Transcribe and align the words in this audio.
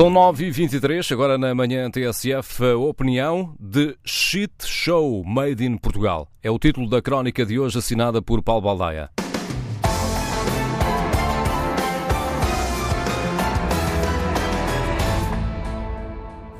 São 0.00 0.10
9h23, 0.10 1.12
agora 1.12 1.36
na 1.36 1.54
manhã 1.54 1.90
TSF, 1.90 2.64
a 2.64 2.74
opinião 2.74 3.54
de 3.60 3.94
Shit 4.02 4.50
Show 4.64 5.22
Made 5.22 5.62
in 5.62 5.76
Portugal. 5.76 6.26
É 6.42 6.50
o 6.50 6.58
título 6.58 6.88
da 6.88 7.02
crónica 7.02 7.44
de 7.44 7.58
hoje 7.58 7.76
assinada 7.76 8.22
por 8.22 8.42
Paulo 8.42 8.62
Baldaia. 8.62 9.10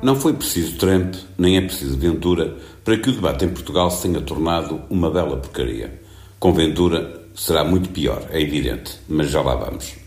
Não 0.03 0.15
foi 0.15 0.33
preciso 0.33 0.77
Trump, 0.77 1.15
nem 1.35 1.57
é 1.57 1.61
preciso 1.61 1.97
Ventura, 1.97 2.55
para 2.85 2.95
que 2.95 3.09
o 3.09 3.11
debate 3.11 3.45
em 3.45 3.49
Portugal 3.49 3.89
se 3.89 4.03
tenha 4.03 4.21
tornado 4.21 4.83
uma 4.87 5.09
bela 5.09 5.37
porcaria. 5.37 5.99
Com 6.39 6.53
Ventura 6.53 7.23
será 7.33 7.63
muito 7.63 7.89
pior, 7.89 8.23
é 8.29 8.39
evidente, 8.39 8.99
mas 9.09 9.31
já 9.31 9.41
lá 9.41 9.55
vamos. 9.55 9.99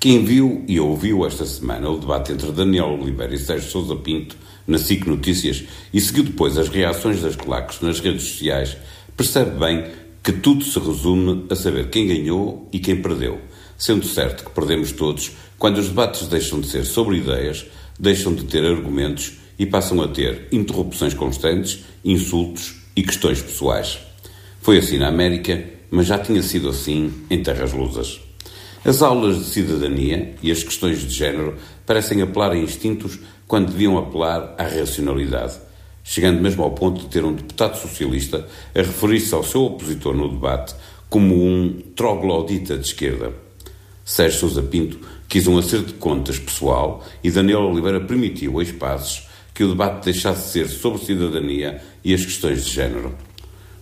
Quem 0.00 0.24
viu 0.24 0.64
e 0.66 0.80
ouviu 0.80 1.26
esta 1.26 1.44
semana 1.44 1.90
o 1.90 1.98
debate 1.98 2.32
entre 2.32 2.50
Daniel 2.52 2.98
Oliveira 2.98 3.34
e 3.34 3.38
Sérgio 3.38 3.70
Sousa 3.70 3.94
Pinto 3.94 4.34
na 4.66 4.78
SIC 4.78 5.06
Notícias 5.06 5.64
e 5.92 6.00
seguiu 6.00 6.24
depois 6.24 6.56
as 6.56 6.70
reações 6.70 7.20
das 7.20 7.36
claques 7.36 7.82
nas 7.82 8.00
redes 8.00 8.22
sociais, 8.22 8.78
percebe 9.14 9.58
bem 9.58 9.90
que 10.24 10.32
tudo 10.32 10.64
se 10.64 10.78
resume 10.78 11.44
a 11.50 11.54
saber 11.54 11.90
quem 11.90 12.06
ganhou 12.06 12.66
e 12.72 12.78
quem 12.78 13.02
perdeu, 13.02 13.42
sendo 13.76 14.06
certo 14.06 14.46
que 14.46 14.50
perdemos 14.52 14.90
todos 14.90 15.32
quando 15.58 15.76
os 15.76 15.88
debates 15.88 16.26
deixam 16.28 16.62
de 16.62 16.68
ser 16.68 16.86
sobre 16.86 17.18
ideias, 17.18 17.66
deixam 17.98 18.34
de 18.34 18.44
ter 18.44 18.64
argumentos 18.64 19.32
e 19.58 19.66
passam 19.66 20.00
a 20.00 20.08
ter 20.08 20.48
interrupções 20.50 21.12
constantes, 21.12 21.80
insultos 22.02 22.74
e 22.96 23.02
questões 23.02 23.42
pessoais. 23.42 23.98
Foi 24.62 24.78
assim 24.78 24.96
na 24.96 25.08
América, 25.08 25.62
mas 25.90 26.06
já 26.06 26.16
tinha 26.16 26.42
sido 26.42 26.70
assim 26.70 27.12
em 27.28 27.42
terras 27.42 27.74
lusas. 27.74 28.29
As 28.82 29.02
aulas 29.02 29.36
de 29.36 29.44
cidadania 29.44 30.34
e 30.42 30.50
as 30.50 30.64
questões 30.64 31.00
de 31.00 31.12
género 31.12 31.56
parecem 31.84 32.22
apelar 32.22 32.52
a 32.52 32.56
instintos 32.56 33.18
quando 33.46 33.70
deviam 33.70 33.98
apelar 33.98 34.54
à 34.56 34.62
racionalidade, 34.62 35.58
chegando 36.02 36.40
mesmo 36.40 36.62
ao 36.62 36.70
ponto 36.70 37.02
de 37.02 37.08
ter 37.08 37.22
um 37.22 37.34
deputado 37.34 37.76
socialista 37.76 38.48
a 38.74 38.78
referir-se 38.78 39.34
ao 39.34 39.44
seu 39.44 39.64
opositor 39.64 40.14
no 40.14 40.30
debate 40.30 40.74
como 41.10 41.34
um 41.44 41.78
troglodita 41.94 42.78
de 42.78 42.86
esquerda. 42.86 43.32
Sérgio 44.02 44.40
Sousa 44.40 44.62
Pinto 44.62 44.98
quis 45.28 45.46
um 45.46 45.58
acerto 45.58 45.88
de 45.88 45.94
contas 45.94 46.38
pessoal 46.38 47.04
e 47.22 47.30
Daniel 47.30 47.64
Oliveira 47.64 48.00
permitiu 48.00 48.58
a 48.58 48.62
espaços 48.62 49.28
que 49.52 49.62
o 49.62 49.68
debate 49.68 50.04
deixasse 50.04 50.44
de 50.44 50.48
ser 50.52 50.68
sobre 50.68 51.04
cidadania 51.04 51.82
e 52.02 52.14
as 52.14 52.24
questões 52.24 52.64
de 52.64 52.70
género. 52.72 53.14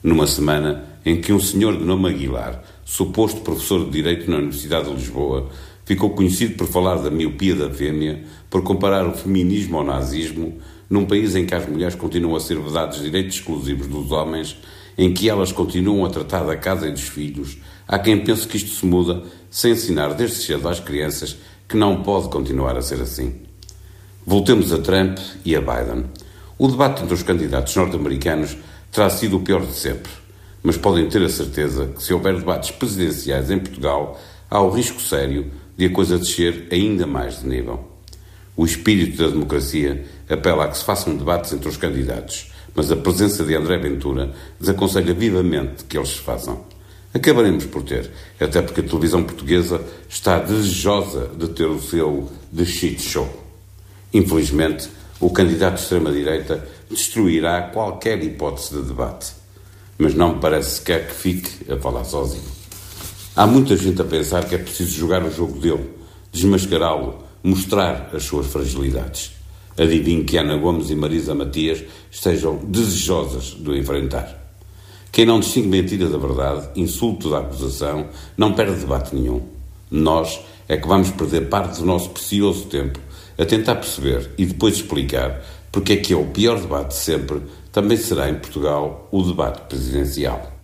Numa 0.03 0.27
semana 0.27 0.85
em 1.05 1.21
que 1.21 1.33
um 1.33 1.39
senhor 1.39 1.77
de 1.77 1.85
nome 1.85 2.09
Aguilar, 2.09 2.63
suposto 2.89 3.43
professor 3.43 3.85
de 3.85 3.91
Direito 3.91 4.31
na 4.31 4.39
Universidade 4.39 4.89
de 4.89 4.95
Lisboa, 4.95 5.51
ficou 5.85 6.09
conhecido 6.09 6.55
por 6.55 6.67
falar 6.67 6.95
da 6.95 7.11
miopia 7.11 7.55
da 7.55 7.69
fêmea, 7.69 8.25
por 8.49 8.63
comparar 8.63 9.07
o 9.07 9.13
feminismo 9.13 9.77
ao 9.77 9.85
nazismo, 9.85 10.57
num 10.89 11.05
país 11.05 11.37
em 11.37 11.45
que 11.45 11.55
as 11.55 11.69
mulheres 11.69 11.95
continuam 11.95 12.35
a 12.35 12.41
ser 12.41 12.59
vedados 12.59 13.03
direitos 13.03 13.37
exclusivos 13.37 13.87
dos 13.87 14.11
homens, 14.11 14.57
em 14.97 15.13
que 15.13 15.29
elas 15.29 15.53
continuam 15.53 16.07
a 16.07 16.09
tratar 16.09 16.45
da 16.45 16.57
casa 16.57 16.89
e 16.89 16.91
dos 16.91 17.03
filhos, 17.03 17.59
há 17.87 17.99
quem 17.99 18.25
pense 18.25 18.49
que 18.49 18.57
isto 18.57 18.71
se 18.71 18.87
muda 18.87 19.23
sem 19.51 19.73
ensinar 19.73 20.15
desde 20.15 20.37
cedo 20.37 20.67
às 20.67 20.81
crianças 20.81 21.37
que 21.69 21.77
não 21.77 22.03
pode 22.03 22.31
continuar 22.31 22.75
a 22.75 22.81
ser 22.81 23.03
assim. 23.03 23.35
Voltemos 24.27 24.73
a 24.73 24.79
Trump 24.79 25.19
e 25.45 25.55
a 25.55 25.61
Biden. 25.61 26.07
O 26.57 26.67
debate 26.67 27.03
entre 27.03 27.15
os 27.15 27.23
candidatos 27.23 27.77
norte-americanos 27.77 28.57
terá 28.91 29.11
sido 29.11 29.37
o 29.37 29.41
pior 29.41 29.61
de 29.67 29.75
sempre, 29.75 30.11
mas 30.63 30.77
podem 30.77 31.09
ter 31.09 31.23
a 31.23 31.29
certeza 31.29 31.87
que 31.87 32.03
se 32.03 32.13
houver 32.13 32.37
debates 32.37 32.71
presidenciais 32.71 33.51
em 33.51 33.59
Portugal, 33.59 34.21
há 34.51 34.61
o 34.61 34.71
risco 34.71 35.01
sério 35.01 35.51
de 35.77 35.87
a 35.87 35.91
coisa 35.91 36.19
descer 36.19 36.69
ainda 36.73 37.07
mais 37.07 37.41
de 37.41 37.49
nível. 37.49 37.89
O 38.57 38.65
espírito 38.65 39.23
da 39.23 39.29
democracia 39.29 40.05
apela 40.29 40.65
a 40.65 40.69
que 40.69 40.79
se 40.79 40.85
façam 40.85 41.17
debates 41.17 41.53
entre 41.53 41.69
os 41.69 41.77
candidatos, 41.77 42.51
mas 42.75 42.91
a 42.91 42.97
presença 42.97 43.45
de 43.45 43.55
André 43.55 43.79
Ventura 43.79 44.33
desaconselha 44.59 45.15
vivamente 45.15 45.85
que 45.85 45.97
eles 45.97 46.11
se 46.11 46.19
façam. 46.19 46.65
Acabaremos 47.15 47.65
por 47.65 47.83
ter, 47.83 48.11
até 48.39 48.61
porque 48.61 48.81
a 48.81 48.85
televisão 48.85 49.23
portuguesa 49.23 49.81
está 50.09 50.39
desejosa 50.39 51.31
de 51.37 51.49
ter 51.49 51.67
o 51.67 51.81
seu 51.81 52.31
The 52.55 52.65
Shit 52.65 53.01
Show. 53.01 53.45
Infelizmente, 54.13 54.89
o 55.21 55.31
candidato 55.31 55.77
de 55.77 55.83
extrema-direita 55.83 56.69
destruirá 56.91 57.63
qualquer 57.63 58.23
hipótese 58.23 58.75
de 58.75 58.83
debate. 58.83 59.33
Mas 59.99 60.15
não 60.15 60.35
me 60.35 60.41
parece 60.41 60.77
sequer 60.77 61.09
que 61.09 61.15
fique 61.15 61.73
a 61.73 61.77
falar 61.77 62.05
sozinho. 62.05 62.45
Há 63.35 63.47
muita 63.47 63.77
gente 63.77 64.01
a 64.01 64.05
pensar 64.05 64.45
que 64.45 64.55
é 64.55 64.59
preciso 64.59 64.97
jogar 64.97 65.25
o 65.25 65.31
jogo 65.31 65.59
dele, 65.59 65.91
desmascará-lo, 66.33 67.19
mostrar 67.43 68.11
as 68.15 68.23
suas 68.23 68.47
fragilidades. 68.47 69.33
Adivinho 69.77 70.25
que 70.25 70.37
Ana 70.37 70.57
Gomes 70.57 70.91
e 70.91 70.95
Marisa 70.95 71.35
Matias 71.35 71.85
estejam 72.11 72.57
desejosas 72.65 73.57
de 73.59 73.71
o 73.71 73.77
enfrentar. 73.77 74.39
Quem 75.11 75.27
não 75.27 75.41
distingue 75.41 75.69
mentira 75.69 76.09
da 76.09 76.19
verdade, 76.19 76.69
insulto 76.77 77.31
da 77.31 77.39
acusação, 77.39 78.09
não 78.37 78.53
perde 78.53 78.81
debate 78.81 79.15
nenhum. 79.15 79.43
Nós 79.91 80.41
é 80.69 80.77
que 80.77 80.87
vamos 80.87 81.11
perder 81.11 81.49
parte 81.49 81.81
do 81.81 81.87
nosso 81.87 82.11
precioso 82.11 82.67
tempo 82.67 82.99
a 83.39 83.47
tentar 83.47 83.77
perceber 83.77 84.31
e 84.37 84.45
depois 84.45 84.75
explicar 84.75 85.41
porque 85.71 85.93
é 85.93 85.97
que 85.97 86.13
é 86.13 86.17
o 86.17 86.27
pior 86.27 86.61
debate 86.61 86.89
de 86.89 86.95
sempre, 86.95 87.43
também 87.71 87.97
será 87.97 88.29
em 88.29 88.35
Portugal 88.35 89.09
o 89.13 89.23
debate 89.23 89.61
presidencial. 89.69 90.59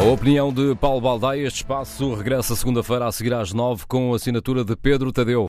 A 0.00 0.02
opinião 0.02 0.50
de 0.50 0.74
Paulo 0.76 1.00
Baldaia, 1.02 1.46
este 1.46 1.56
espaço 1.56 2.14
regressa 2.14 2.56
segunda-feira 2.56 3.06
a 3.06 3.12
seguir 3.12 3.34
às 3.34 3.52
nove 3.52 3.84
com 3.86 4.14
a 4.14 4.16
assinatura 4.16 4.64
de 4.64 4.74
Pedro 4.74 5.12
Tadeu. 5.12 5.38